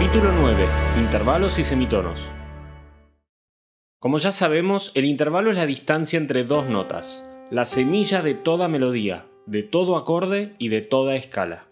[0.00, 0.64] Capítulo 9.
[1.00, 2.30] Intervalos y semitonos.
[3.98, 8.68] Como ya sabemos, el intervalo es la distancia entre dos notas, la semilla de toda
[8.68, 11.66] melodía, de todo acorde y de toda escala.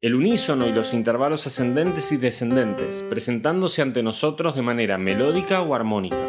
[0.00, 5.76] El unísono y los intervalos ascendentes y descendentes, presentándose ante nosotros de manera melódica o
[5.76, 6.24] armónica.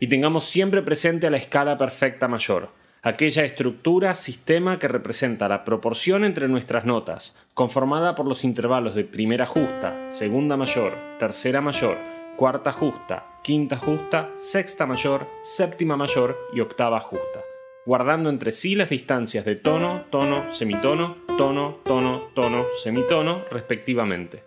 [0.00, 2.70] Y tengamos siempre presente a la escala perfecta mayor,
[3.02, 9.04] aquella estructura, sistema que representa la proporción entre nuestras notas, conformada por los intervalos de
[9.04, 11.98] primera justa, segunda mayor, tercera mayor,
[12.36, 17.40] cuarta justa, quinta justa, sexta mayor, séptima mayor y octava justa,
[17.84, 24.44] guardando entre sí las distancias de tono, tono, semitono, tono, tono, tono, semitono, respectivamente.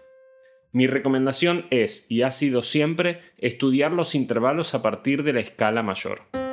[0.71, 5.83] Mi recomendación es, y ha sido siempre, estudiar los intervalos a partir de la escala
[5.83, 6.44] mayor.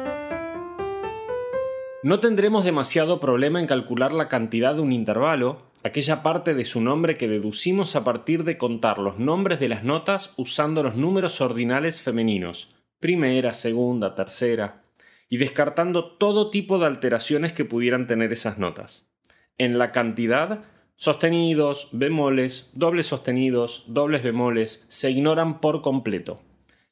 [2.04, 6.80] No tendremos demasiado problema en calcular la cantidad de un intervalo, aquella parte de su
[6.80, 11.40] nombre que deducimos a partir de contar los nombres de las notas usando los números
[11.40, 14.82] ordinales femeninos, primera, segunda, tercera,
[15.28, 19.12] y descartando todo tipo de alteraciones que pudieran tener esas notas.
[19.56, 20.64] En la cantidad,
[20.96, 26.40] sostenidos, bemoles, dobles sostenidos, dobles bemoles se ignoran por completo.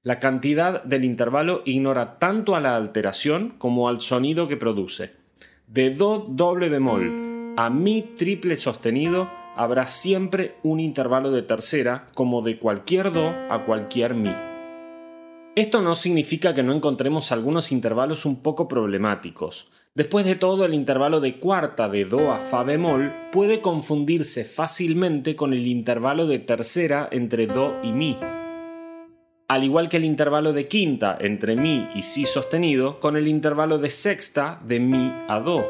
[0.02, 5.12] La cantidad del intervalo ignora tanto a la alteración como al sonido que produce.
[5.66, 12.40] De Do doble bemol a Mi triple sostenido habrá siempre un intervalo de tercera como
[12.40, 14.34] de cualquier Do a cualquier Mi.
[15.54, 19.70] Esto no significa que no encontremos algunos intervalos un poco problemáticos.
[19.94, 25.36] Después de todo, el intervalo de cuarta de Do a Fa bemol puede confundirse fácilmente
[25.36, 28.16] con el intervalo de tercera entre Do y Mi
[29.50, 33.78] al igual que el intervalo de quinta entre mi y si sostenido con el intervalo
[33.78, 35.66] de sexta de mi a do.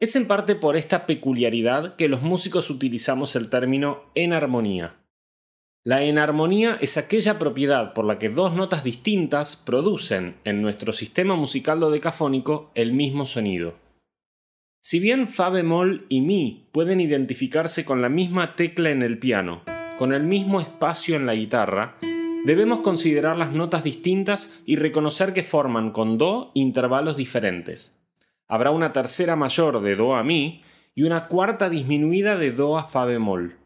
[0.00, 4.96] Es en parte por esta peculiaridad que los músicos utilizamos el término enarmonía.
[5.84, 11.34] La enarmonía es aquella propiedad por la que dos notas distintas producen en nuestro sistema
[11.34, 13.74] musical dodecafónico el mismo sonido.
[14.80, 19.64] Si bien fa bemol y mi pueden identificarse con la misma tecla en el piano,
[19.98, 21.98] con el mismo espacio en la guitarra,
[22.44, 28.02] Debemos considerar las notas distintas y reconocer que forman con Do intervalos diferentes.
[28.48, 30.62] Habrá una tercera mayor de Do a Mi
[30.94, 33.58] y una cuarta disminuida de Do a Fa bemol.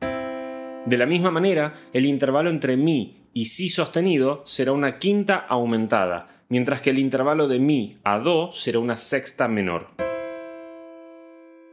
[0.87, 6.27] De la misma manera, el intervalo entre Mi y Si sostenido será una quinta aumentada,
[6.49, 9.87] mientras que el intervalo de Mi a Do será una sexta menor.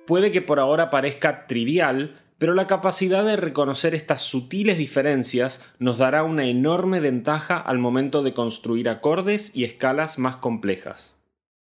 [0.05, 5.99] Puede que por ahora parezca trivial, pero la capacidad de reconocer estas sutiles diferencias nos
[5.99, 11.17] dará una enorme ventaja al momento de construir acordes y escalas más complejas.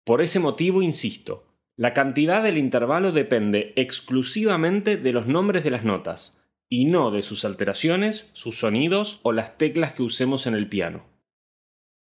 [0.06, 1.44] Por ese motivo insisto,
[1.76, 7.20] la cantidad del intervalo depende exclusivamente de los nombres de las notas, y no de
[7.20, 11.04] sus alteraciones, sus sonidos o las teclas que usemos en el piano.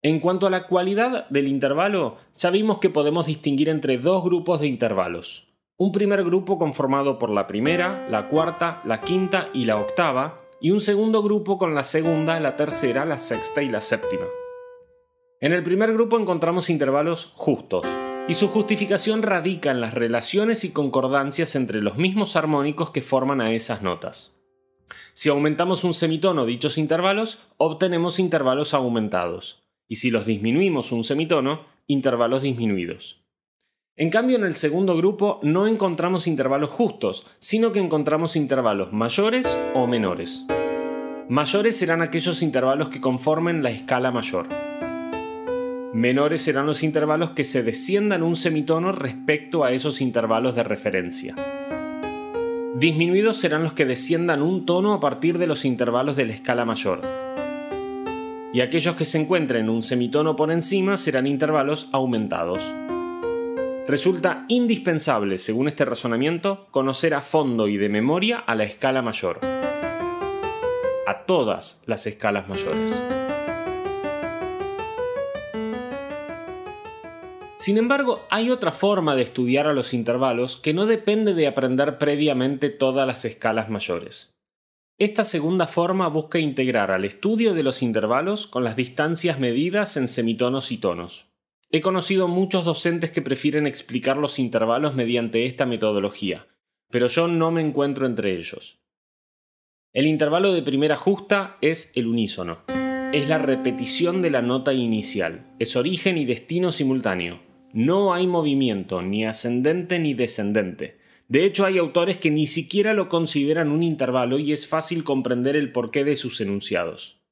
[0.02, 4.62] En cuanto a la cualidad del intervalo, ya vimos que podemos distinguir entre dos grupos
[4.62, 9.78] de intervalos, un primer grupo conformado por la primera, la cuarta, la quinta y la
[9.78, 14.26] octava, y un segundo grupo con la segunda, la tercera, la sexta y la séptima.
[15.42, 17.88] En el primer grupo encontramos intervalos justos,
[18.28, 23.42] y su justificación radica en las relaciones y concordancias entre los mismos armónicos que forman
[23.42, 24.42] a esas notas.
[25.14, 31.66] Si aumentamos un semitono dichos intervalos, obtenemos intervalos aumentados, y si los disminuimos un semitono,
[31.88, 33.23] intervalos disminuidos.
[33.96, 39.56] En cambio, en el segundo grupo no encontramos intervalos justos, sino que encontramos intervalos mayores
[39.76, 40.48] o menores.
[41.30, 44.48] Mayores serán aquellos intervalos que conformen la escala mayor.
[45.94, 51.36] Menores serán los intervalos que se desciendan un semitono respecto a esos intervalos de referencia.
[52.74, 56.66] Disminuidos serán los que desciendan un tono a partir de los intervalos de la escala
[56.66, 57.02] mayor.
[58.54, 62.74] Y aquellos que se encuentren un semitono por encima serán intervalos aumentados.
[63.86, 69.42] Resulta indispensable, según este razonamiento, conocer a fondo y de memoria a la escala mayor.
[69.44, 73.02] A todas las escalas mayores.
[77.58, 81.98] Sin embargo, hay otra forma de estudiar a los intervalos que no depende de aprender
[81.98, 84.34] previamente todas las escalas mayores.
[84.98, 90.08] Esta segunda forma busca integrar al estudio de los intervalos con las distancias medidas en
[90.08, 91.33] semitonos y tonos.
[91.76, 96.46] He conocido muchos docentes que prefieren explicar los intervalos mediante esta metodología,
[96.92, 98.78] pero yo no me encuentro entre ellos.
[99.92, 102.60] El intervalo de primera justa es el unísono.
[103.12, 105.52] Es la repetición de la nota inicial.
[105.58, 107.42] Es origen y destino simultáneo.
[107.74, 111.00] No hay movimiento, ni ascendente ni descendente.
[111.28, 115.56] De hecho, hay autores que ni siquiera lo consideran un intervalo y es fácil comprender
[115.56, 117.24] el porqué de sus enunciados.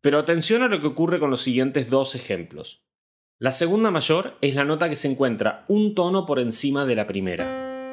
[0.00, 2.83] Pero atención a lo que ocurre con los siguientes dos ejemplos.
[3.40, 7.08] La segunda mayor es la nota que se encuentra un tono por encima de la
[7.08, 7.92] primera.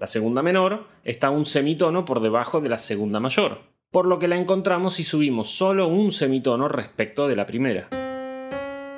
[0.00, 3.60] La segunda menor está un semitono por debajo de la segunda mayor,
[3.92, 7.88] por lo que la encontramos si subimos solo un semitono respecto de la primera.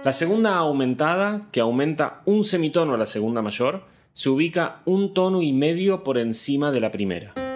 [0.03, 3.85] La segunda aumentada, que aumenta un semitono a la segunda mayor,
[4.15, 7.48] se ubica un tono y medio por encima de la primera.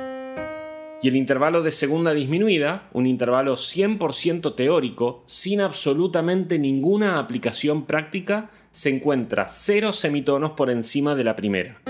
[1.03, 8.53] Y el intervalo de segunda disminuida, un intervalo 100% teórico, sin absolutamente ninguna aplicación práctica,
[8.71, 11.83] se encuentra 0 semitonos por encima de la primera.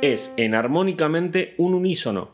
[0.00, 2.30] Es enarmónicamente un unísono.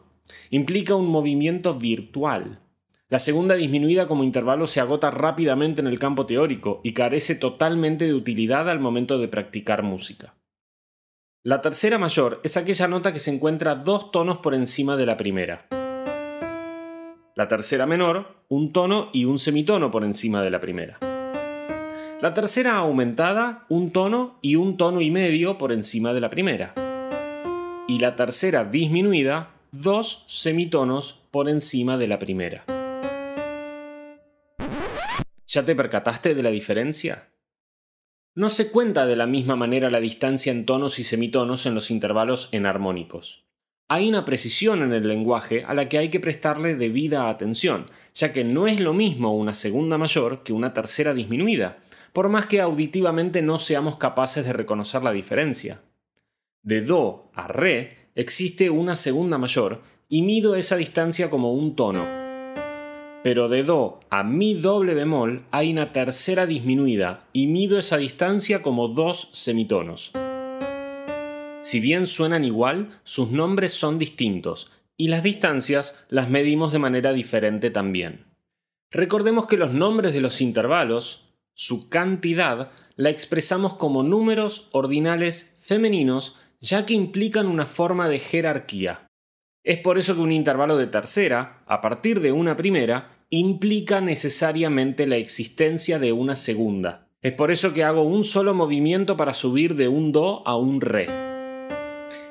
[0.50, 2.60] Implica un movimiento virtual.
[3.08, 8.04] La segunda disminuida como intervalo se agota rápidamente en el campo teórico y carece totalmente
[8.04, 10.34] de utilidad al momento de practicar música.
[11.42, 15.16] La tercera mayor es aquella nota que se encuentra dos tonos por encima de la
[15.16, 15.66] primera.
[17.34, 20.98] La tercera menor, un tono y un semitono por encima de la primera.
[22.20, 26.74] La tercera aumentada, un tono y un tono y medio por encima de la primera.
[27.88, 32.66] Y la tercera disminuida, dos semitonos por encima de la primera.
[35.46, 37.30] ¿Ya te percataste de la diferencia?
[38.40, 41.90] No se cuenta de la misma manera la distancia en tonos y semitonos en los
[41.90, 43.44] intervalos enarmónicos.
[43.86, 47.84] Hay una precisión en el lenguaje a la que hay que prestarle debida atención,
[48.14, 51.80] ya que no es lo mismo una segunda mayor que una tercera disminuida,
[52.14, 55.82] por más que auditivamente no seamos capaces de reconocer la diferencia.
[56.62, 62.19] De Do a Re existe una segunda mayor y mido esa distancia como un tono,
[63.22, 68.62] pero de Do a Mi doble bemol hay una tercera disminuida y mido esa distancia
[68.62, 70.12] como dos semitonos.
[71.62, 77.12] Si bien suenan igual, sus nombres son distintos y las distancias las medimos de manera
[77.12, 78.24] diferente también.
[78.90, 86.36] Recordemos que los nombres de los intervalos, su cantidad, la expresamos como números ordinales femeninos
[86.60, 89.09] ya que implican una forma de jerarquía.
[89.70, 95.06] Es por eso que un intervalo de tercera, a partir de una primera, implica necesariamente
[95.06, 97.06] la existencia de una segunda.
[97.22, 100.80] Es por eso que hago un solo movimiento para subir de un Do a un
[100.80, 101.06] Re.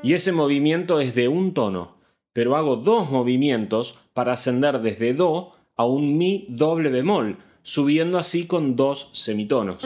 [0.03, 1.95] Y ese movimiento es de un tono,
[2.33, 8.47] pero hago dos movimientos para ascender desde Do a un Mi doble bemol, subiendo así
[8.47, 9.85] con dos semitonos.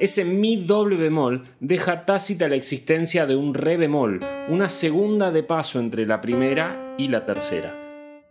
[0.00, 5.42] Ese mi doble bemol deja tácita la existencia de un re bemol, una segunda de
[5.42, 7.76] paso entre la primera y la tercera.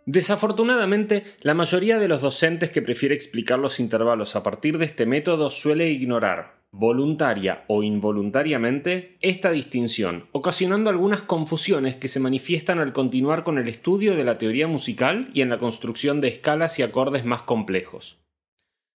[0.04, 5.06] Desafortunadamente, la mayoría de los docentes que prefiere explicar los intervalos a partir de este
[5.06, 12.92] método suele ignorar, voluntaria o involuntariamente, esta distinción, ocasionando algunas confusiones que se manifiestan al
[12.92, 16.82] continuar con el estudio de la teoría musical y en la construcción de escalas y
[16.82, 18.20] acordes más complejos.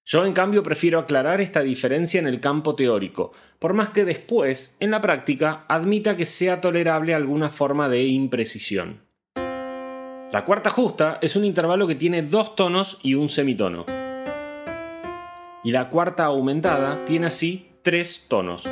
[0.07, 4.77] Yo en cambio prefiero aclarar esta diferencia en el campo teórico, por más que después,
[4.79, 9.01] en la práctica, admita que sea tolerable alguna forma de imprecisión.
[10.31, 13.87] La cuarta justa es un intervalo que tiene dos tonos y un semitono.
[15.63, 18.69] Y la cuarta aumentada tiene así tres tonos,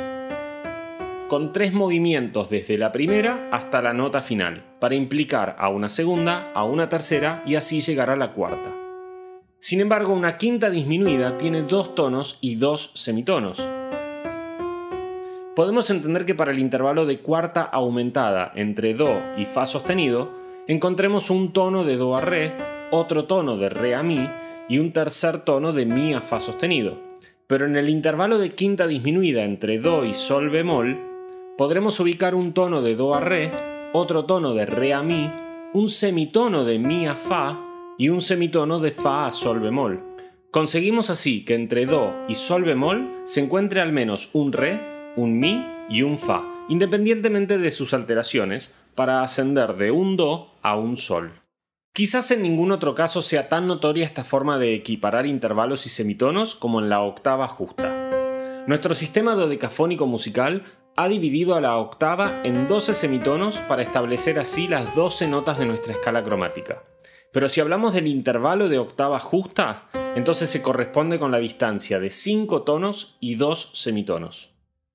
[1.28, 6.52] con tres movimientos desde la primera hasta la nota final, para implicar a una segunda,
[6.54, 8.83] a una tercera y así llegar a la cuarta.
[9.64, 13.66] Sin embargo, una quinta disminuida tiene dos tonos y dos semitonos.
[15.56, 20.32] Podemos entender que para el intervalo de cuarta aumentada entre Do y Fa sostenido,
[20.68, 22.52] encontremos un tono de Do a Re,
[22.90, 24.28] otro tono de Re a Mi
[24.68, 26.98] y un tercer tono de Mi a Fa sostenido.
[27.46, 31.00] Pero en el intervalo de quinta disminuida entre Do y Sol bemol,
[31.56, 33.50] podremos ubicar un tono de Do a Re,
[33.94, 35.30] otro tono de Re a Mi,
[35.72, 40.02] un semitono de Mi a Fa y un semitono de Fa a Sol bemol.
[40.50, 45.38] Conseguimos así que entre Do y Sol bemol se encuentre al menos un Re, un
[45.38, 50.96] Mi y un Fa, independientemente de sus alteraciones, para ascender de un Do a un
[50.96, 51.32] Sol.
[51.92, 56.56] Quizás en ningún otro caso sea tan notoria esta forma de equiparar intervalos y semitonos
[56.56, 58.10] como en la octava justa.
[58.66, 60.64] Nuestro sistema dodecafónico musical
[60.96, 65.66] ha dividido a la octava en 12 semitonos para establecer así las 12 notas de
[65.66, 66.82] nuestra escala cromática.
[67.32, 72.10] Pero si hablamos del intervalo de octava justa, entonces se corresponde con la distancia de
[72.10, 74.50] 5 tonos y 2 semitonos.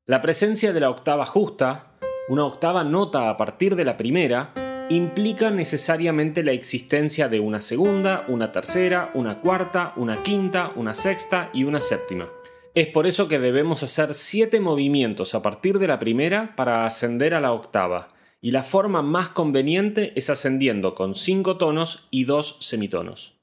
[0.05, 1.91] La presencia de la octava justa,
[2.29, 4.53] una octava nota a partir de la primera,
[4.89, 11.49] implica necesariamente la existencia de una segunda, una tercera, una cuarta, una quinta, una sexta
[11.53, 12.29] y una séptima.
[12.75, 17.33] Es por eso que debemos hacer 7 movimientos a partir de la primera para ascender
[17.33, 18.09] a la octava,
[18.41, 23.39] y la forma más conveniente es ascendiendo con 5 tonos y 2 semitonos.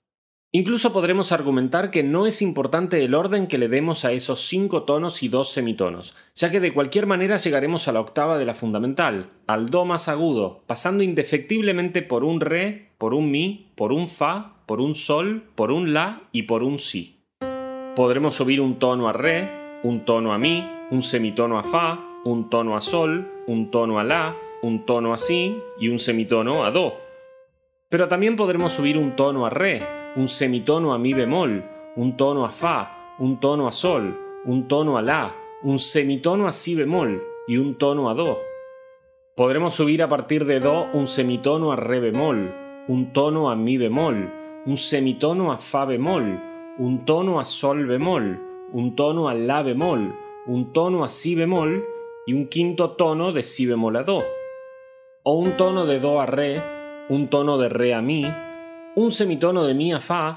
[0.52, 4.84] Incluso podremos argumentar que no es importante el orden que le demos a esos 5
[4.84, 8.54] tonos y 2 semitonos, ya que de cualquier manera llegaremos a la octava de la
[8.54, 14.06] fundamental, al Do más agudo, pasando indefectiblemente por un Re, por un Mi, por un
[14.06, 17.15] Fa, por un Sol, por un La y por un Si.
[17.96, 22.50] Podremos subir un tono a Re, un tono a Mi, un semitono a Fa, un
[22.50, 26.70] tono a Sol, un tono a La, un tono a Si y un semitono a
[26.70, 26.92] Do.
[27.88, 29.80] Pero también podremos subir un tono a Re,
[30.14, 31.64] un semitono a mi bemol,
[31.96, 36.52] un tono a fa, un tono a sol, un tono a la, un semitono a
[36.52, 38.38] si bemol y un tono a do.
[39.34, 42.52] Podremos subir a partir de do un semitono a re bemol,
[42.88, 44.30] un tono a mi bemol,
[44.66, 48.38] un semitono a fa bemol, un tono a sol bemol,
[48.72, 50.14] un tono a la bemol,
[50.46, 51.82] un tono a si bemol
[52.26, 54.22] y un quinto tono de si bemol a do.
[55.22, 56.62] O un tono de do a re,
[57.08, 58.30] un tono de re a mi,
[58.94, 60.36] un semitono de mi a fa,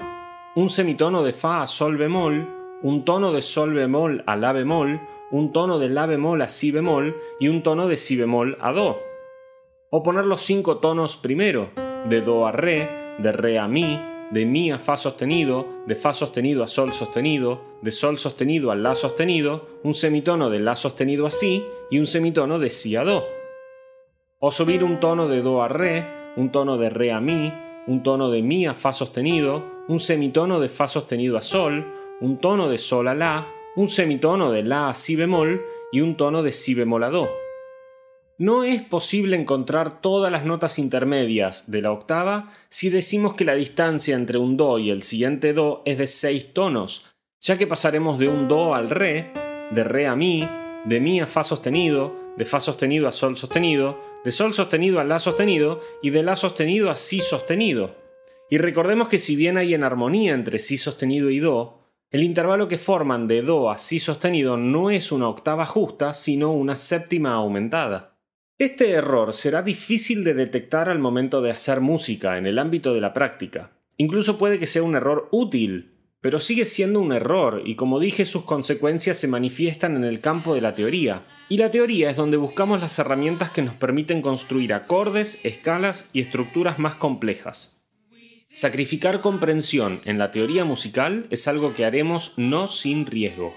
[0.56, 2.48] un semitono de fa a sol bemol,
[2.82, 4.98] un tono de sol bemol a la bemol,
[5.32, 8.72] un tono de la bemol a si bemol y un tono de si bemol a
[8.72, 8.96] do.
[9.90, 11.68] O poner los cinco tonos primero,
[12.08, 16.12] de do a re, de re a mi, de mi a fa sostenido, de fa
[16.12, 21.26] sostenido a sol sostenido, de sol sostenido a la sostenido, un semitono de la sostenido
[21.26, 23.24] a si y un semitono de si a do.
[24.38, 27.52] O subir un tono de do a re, un tono de re a mi,
[27.86, 31.84] un tono de mi a fa sostenido, un semitono de fa sostenido a sol,
[32.20, 35.60] un tono de sol a la, un semitono de la a si bemol
[35.92, 37.49] y un tono de si bemol a do.
[38.40, 43.54] No es posible encontrar todas las notas intermedias de la octava si decimos que la
[43.54, 47.04] distancia entre un do y el siguiente do es de 6 tonos,
[47.38, 49.30] ya que pasaremos de un do al re,
[49.72, 50.48] de re a mi,
[50.86, 55.04] de mi a fa sostenido, de fa sostenido a sol sostenido, de sol sostenido a
[55.04, 57.94] la sostenido y de la sostenido a si sostenido.
[58.48, 62.68] Y recordemos que si bien hay en armonía entre si sostenido y do, el intervalo
[62.68, 67.34] que forman de do a si sostenido no es una octava justa, sino una séptima
[67.34, 68.09] aumentada.
[68.60, 73.00] Este error será difícil de detectar al momento de hacer música en el ámbito de
[73.00, 73.72] la práctica.
[73.96, 78.26] Incluso puede que sea un error útil, pero sigue siendo un error y como dije
[78.26, 81.22] sus consecuencias se manifiestan en el campo de la teoría.
[81.48, 86.20] Y la teoría es donde buscamos las herramientas que nos permiten construir acordes, escalas y
[86.20, 87.82] estructuras más complejas.
[88.52, 93.54] Sacrificar comprensión en la teoría musical es algo que haremos no sin riesgo.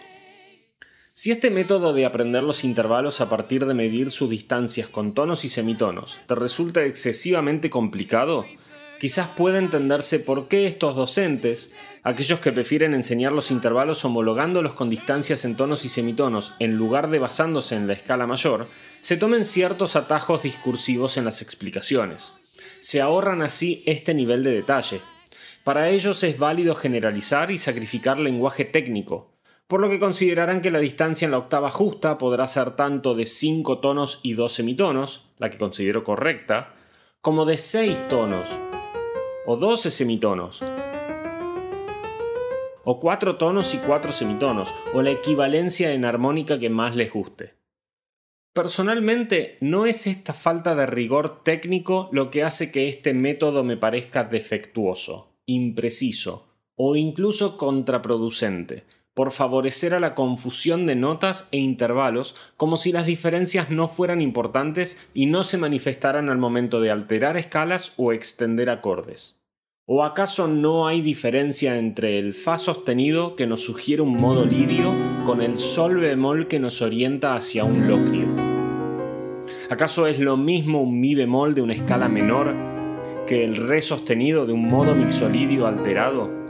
[1.16, 5.46] Si este método de aprender los intervalos a partir de medir sus distancias con tonos
[5.46, 8.48] y semitonos te resulta excesivamente complicado,
[9.00, 14.90] quizás pueda entenderse por qué estos docentes, aquellos que prefieren enseñar los intervalos homologándolos con
[14.90, 18.68] distancias en tonos y semitonos en lugar de basándose en la escala mayor,
[19.00, 22.40] se tomen ciertos atajos discursivos en las explicaciones.
[22.80, 25.00] Se ahorran así este nivel de detalle.
[25.64, 29.33] Para ellos es válido generalizar y sacrificar lenguaje técnico,
[29.74, 33.26] por lo que considerarán que la distancia en la octava justa podrá ser tanto de
[33.26, 36.76] 5 tonos y 2 semitonos, la que considero correcta,
[37.22, 38.52] como de 6 tonos,
[39.48, 40.62] o 12 semitonos,
[42.84, 47.56] o 4 tonos y 4 semitonos, o la equivalencia en armónica que más les guste.
[48.54, 53.76] Personalmente, no es esta falta de rigor técnico lo que hace que este método me
[53.76, 62.54] parezca defectuoso, impreciso o incluso contraproducente, por favorecer a la confusión de notas e intervalos
[62.58, 67.38] como si las diferencias no fueran importantes y no se manifestaran al momento de alterar
[67.38, 69.44] escalas o extender acordes.
[69.86, 74.96] ¿O acaso no hay diferencia entre el Fa sostenido que nos sugiere un modo lidio
[75.26, 78.28] con el Sol bemol que nos orienta hacia un locrio?
[79.70, 82.56] ¿Acaso es lo mismo un Mi bemol de una escala menor
[83.28, 86.43] que el Re sostenido de un modo mixolidio alterado?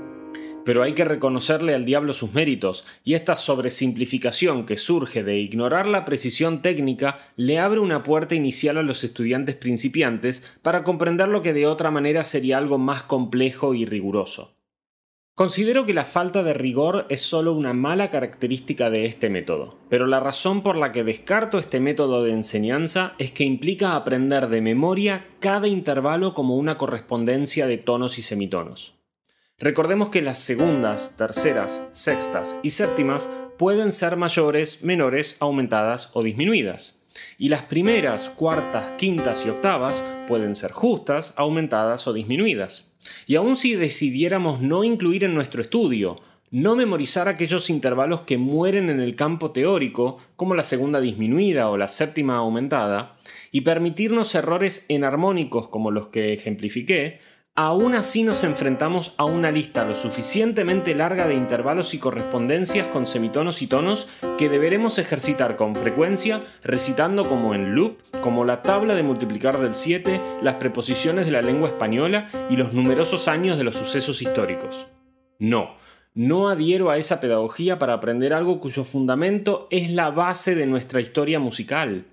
[0.65, 5.87] Pero hay que reconocerle al diablo sus méritos, y esta sobresimplificación que surge de ignorar
[5.87, 11.41] la precisión técnica le abre una puerta inicial a los estudiantes principiantes para comprender lo
[11.41, 14.55] que de otra manera sería algo más complejo y riguroso.
[15.35, 20.05] Considero que la falta de rigor es solo una mala característica de este método, pero
[20.05, 24.61] la razón por la que descarto este método de enseñanza es que implica aprender de
[24.61, 29.02] memoria cada intervalo como una correspondencia de tonos y semitonos.
[29.63, 36.99] Recordemos que las segundas, terceras, sextas y séptimas pueden ser mayores, menores, aumentadas o disminuidas.
[37.37, 42.93] Y las primeras, cuartas, quintas y octavas pueden ser justas, aumentadas o disminuidas.
[43.25, 46.17] Y aun si decidiéramos no incluir en nuestro estudio
[46.53, 51.77] no memorizar aquellos intervalos que mueren en el campo teórico, como la segunda disminuida o
[51.77, 53.15] la séptima aumentada,
[53.51, 57.19] y permitirnos errores enarmónicos como los que ejemplifiqué,
[57.55, 63.05] Aún así nos enfrentamos a una lista lo suficientemente larga de intervalos y correspondencias con
[63.05, 64.07] semitonos y tonos
[64.39, 69.75] que deberemos ejercitar con frecuencia recitando como en loop, como la tabla de multiplicar del
[69.75, 74.87] 7, las preposiciones de la lengua española y los numerosos años de los sucesos históricos.
[75.37, 75.75] No,
[76.15, 81.01] no adhiero a esa pedagogía para aprender algo cuyo fundamento es la base de nuestra
[81.01, 82.07] historia musical.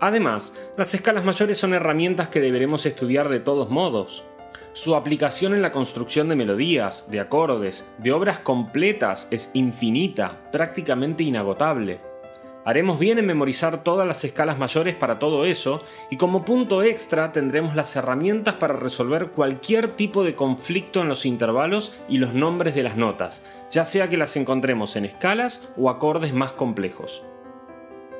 [0.00, 4.24] Además, las escalas mayores son herramientas que deberemos estudiar de todos modos.
[4.72, 11.22] Su aplicación en la construcción de melodías, de acordes, de obras completas es infinita, prácticamente
[11.22, 12.00] inagotable.
[12.64, 17.32] Haremos bien en memorizar todas las escalas mayores para todo eso y como punto extra
[17.32, 22.74] tendremos las herramientas para resolver cualquier tipo de conflicto en los intervalos y los nombres
[22.74, 27.22] de las notas, ya sea que las encontremos en escalas o acordes más complejos.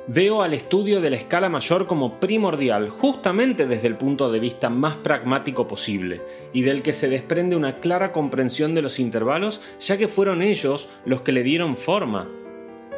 [0.07, 4.67] Veo al estudio de la escala mayor como primordial justamente desde el punto de vista
[4.67, 9.97] más pragmático posible, y del que se desprende una clara comprensión de los intervalos, ya
[9.97, 12.27] que fueron ellos los que le dieron forma.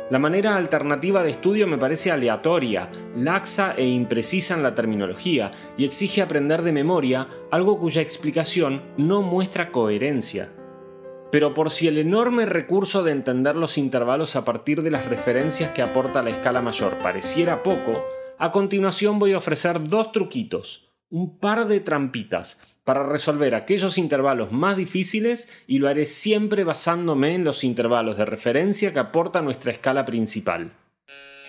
[0.10, 5.83] La manera alternativa de estudio me parece aleatoria, laxa e imprecisa en la terminología, y
[5.83, 10.50] exige aprender de memoria algo cuya explicación no muestra coherencia
[11.33, 15.71] pero por si el enorme recurso de entender los intervalos a partir de las referencias
[15.71, 18.05] que aporta la escala mayor pareciera poco,
[18.37, 24.51] a continuación voy a ofrecer dos truquitos, un par de trampitas, para resolver aquellos intervalos
[24.51, 29.71] más difíciles y lo haré siempre basándome en los intervalos de referencia que aporta nuestra
[29.71, 30.73] escala principal.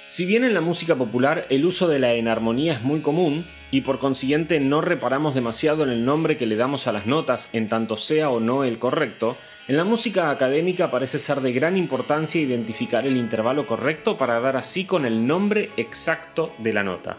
[0.06, 3.82] Si bien en la música popular el uso de la enarmonía es muy común, y
[3.82, 7.68] por consiguiente no reparamos demasiado en el nombre que le damos a las notas en
[7.68, 9.36] tanto sea o no el correcto,
[9.66, 14.56] en la música académica parece ser de gran importancia identificar el intervalo correcto para dar
[14.56, 17.16] así con el nombre exacto de la nota.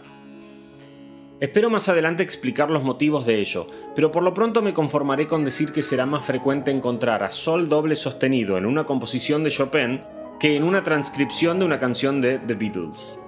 [1.40, 5.44] Espero más adelante explicar los motivos de ello, pero por lo pronto me conformaré con
[5.44, 10.02] decir que será más frecuente encontrar a sol doble sostenido en una composición de Chopin
[10.40, 13.22] que en una transcripción de una canción de The Beatles.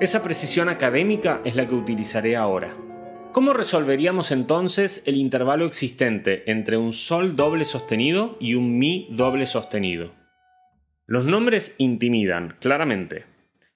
[0.00, 2.85] Esa precisión académica es la que utilizaré ahora.
[3.36, 9.44] ¿Cómo resolveríamos entonces el intervalo existente entre un sol doble sostenido y un mi doble
[9.44, 10.14] sostenido?
[11.04, 13.26] Los nombres intimidan, claramente.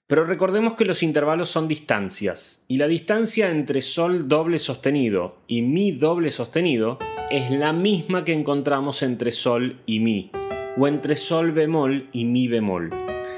[0.07, 5.61] Pero recordemos que los intervalos son distancias, y la distancia entre sol doble sostenido y
[5.61, 6.99] mi doble sostenido
[7.31, 10.31] es la misma que encontramos entre sol y mi,
[10.79, 12.95] o entre sol bemol y mi bemol.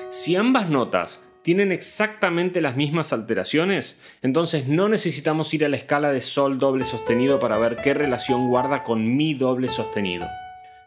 [0.08, 6.12] Si ambas notas tienen exactamente las mismas alteraciones, entonces no necesitamos ir a la escala
[6.12, 10.26] de sol doble sostenido para ver qué relación guarda con mi doble sostenido.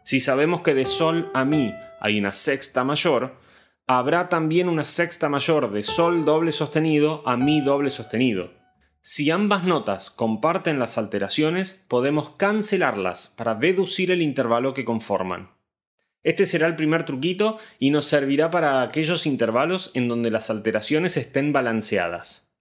[0.04, 3.36] Si sabemos que de sol a mi hay una sexta mayor,
[3.88, 8.52] habrá también una sexta mayor de sol doble sostenido a mi doble sostenido.
[9.02, 15.52] Si ambas notas comparten las alteraciones, podemos cancelarlas para deducir el intervalo que conforman.
[16.26, 21.18] Este será el primer truquito y nos servirá para aquellos intervalos en donde las alteraciones
[21.18, 22.52] estén balanceadas.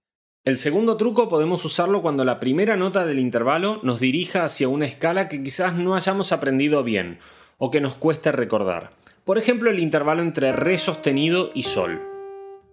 [0.43, 4.85] El segundo truco podemos usarlo cuando la primera nota del intervalo nos dirija hacia una
[4.85, 7.17] escala que quizás no hayamos aprendido bien
[7.57, 8.91] o que nos cueste recordar.
[9.23, 12.03] Por ejemplo, el intervalo entre re sostenido y sol.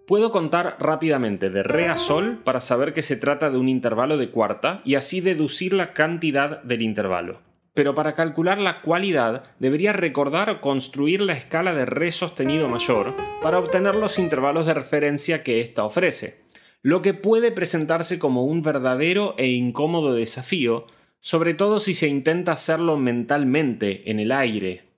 [0.07, 4.19] Puedo contar rápidamente de re a sol para saber que se trata de un intervalo
[4.19, 9.93] de cuarta y así deducir la cantidad del intervalo pero para calcular la cualidad debería
[9.93, 15.61] recordar construir la escala de re sostenido mayor para obtener los intervalos de referencia que
[15.61, 16.45] ésta ofrece,
[16.83, 20.87] lo que puede presentarse como un verdadero e incómodo desafío,
[21.21, 24.93] sobre todo si se intenta hacerlo mentalmente, en el aire.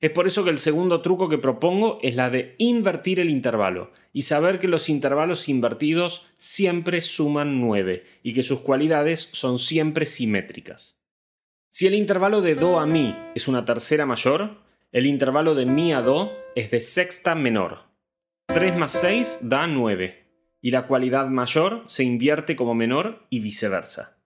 [0.00, 3.92] Es por eso que el segundo truco que propongo es la de invertir el intervalo
[4.12, 10.04] y saber que los intervalos invertidos siempre suman 9 y que sus cualidades son siempre
[10.04, 11.05] simétricas.
[11.68, 15.92] Si el intervalo de Do a Mi es una tercera mayor, el intervalo de Mi
[15.92, 17.86] a Do es de sexta menor.
[18.46, 24.22] 3 más 6 da 9, y la cualidad mayor se invierte como menor y viceversa.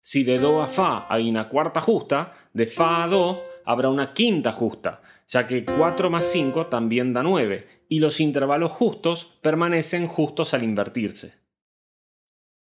[0.00, 4.12] Si de Do a Fa hay una cuarta justa, de Fa a Do habrá una
[4.12, 10.08] quinta justa, ya que 4 más 5 también da 9, y los intervalos justos permanecen
[10.08, 11.40] justos al invertirse.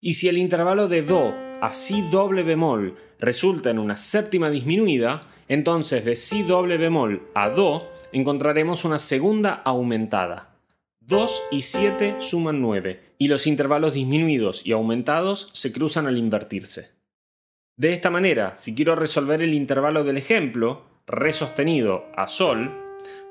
[0.02, 5.28] Y si el intervalo de Do a si doble bemol resulta en una séptima disminuida,
[5.48, 10.58] entonces de si doble bemol a do encontraremos una segunda aumentada.
[11.02, 16.92] 2 y 7 suman 9, y los intervalos disminuidos y aumentados se cruzan al invertirse.
[17.78, 22.72] De esta manera, si quiero resolver el intervalo del ejemplo, re sostenido a sol,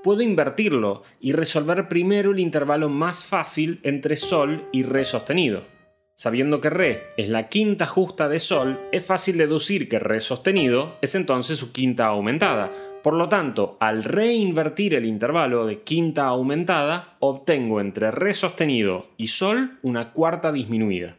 [0.03, 5.80] puedo invertirlo y resolver primero el intervalo más fácil entre Sol y Re sostenido.
[6.21, 10.99] Sabiendo que Re es la quinta justa de Sol, es fácil deducir que Re sostenido
[11.01, 12.71] es entonces su quinta aumentada.
[13.03, 19.29] Por lo tanto, al reinvertir el intervalo de quinta aumentada, obtengo entre Re sostenido y
[19.29, 21.17] Sol una cuarta disminuida.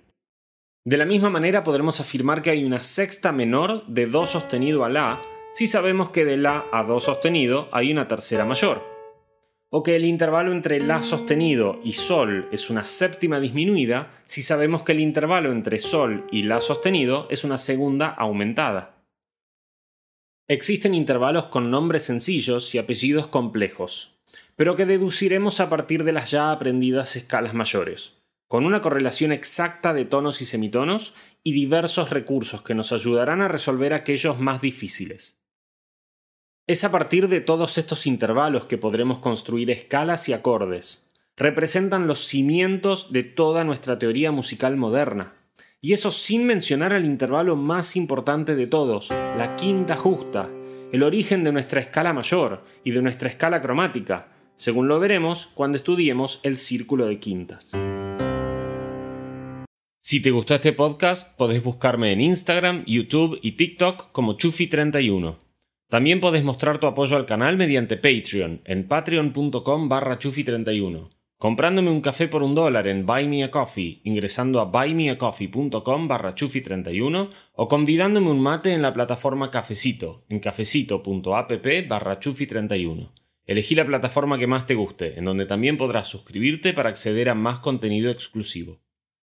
[0.86, 4.90] De la misma manera podremos afirmar que hay una sexta menor de Do sostenido a
[4.90, 5.20] La
[5.52, 8.91] si sabemos que de La a Do sostenido hay una tercera mayor
[9.74, 14.84] o que el intervalo entre La sostenido y Sol es una séptima disminuida si sabemos
[14.84, 19.02] que el intervalo entre Sol y La sostenido es una segunda aumentada.
[20.50, 24.20] Existen intervalos con nombres sencillos y apellidos complejos,
[24.58, 28.18] pero que deduciremos a partir de las ya aprendidas escalas mayores,
[28.50, 31.14] con una correlación exacta de tonos y semitonos
[31.46, 35.41] y diversos recursos que nos ayudarán a resolver aquellos más difíciles.
[36.68, 41.12] Es a partir de todos estos intervalos que podremos construir escalas y acordes.
[41.36, 45.34] Representan los cimientos de toda nuestra teoría musical moderna.
[45.82, 50.52] Y eso sin mencionar al intervalo más importante de todos, la quinta justa,
[50.92, 55.78] el origen de nuestra escala mayor y de nuestra escala cromática, según lo veremos cuando
[55.78, 57.72] estudiemos el círculo de quintas.
[60.04, 65.38] Si te gustó este podcast, podés buscarme en Instagram, YouTube y TikTok como Chufi31.
[65.92, 72.00] También podés mostrar tu apoyo al canal mediante Patreon en patreon.com barra chufi31, comprándome un
[72.00, 73.26] café por un dólar en Buy
[74.06, 81.66] ingresando a buymeacoffee.com barra chufi31 o convidándome un mate en la plataforma Cafecito en cafecito.app
[81.90, 83.10] barra chufi31.
[83.46, 87.36] Elegí la plataforma que más te guste, en donde también podrás suscribirte para acceder a
[87.36, 88.80] más contenido exclusivo.